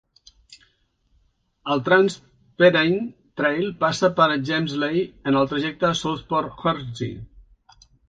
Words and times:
El 1.75 1.83
Trans 1.89 2.15
Pennine 2.63 3.05
Trail 3.43 3.71
passa 3.85 4.11
per 4.23 4.29
Gamesley 4.51 5.07
en 5.33 5.41
el 5.43 5.55
trajecte 5.55 5.89
de 5.95 6.03
Southport 6.05 6.61
a 6.61 6.61
Hornsea. 6.69 7.83